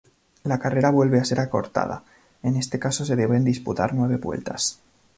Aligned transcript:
La 0.45 0.57
carrera 0.57 0.89
vuelve 0.89 1.19
a 1.19 1.23
ser 1.25 1.39
acortada, 1.39 2.03
en 2.41 2.55
este 2.55 2.79
caso 2.79 3.05
se 3.05 3.15
deben 3.15 3.43
disputar 3.43 3.93
nueve 3.93 4.17
vueltas. 4.17 4.79